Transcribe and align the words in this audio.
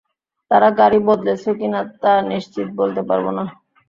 তারা 0.51 0.69
গাড়ি 0.79 0.99
বদলেছে 1.07 1.49
কিনা 1.59 1.79
তা 2.01 2.13
নিশ্চিত 2.31 2.67
বলতে 2.79 3.01
পারবো 3.09 3.29
না। 3.37 3.43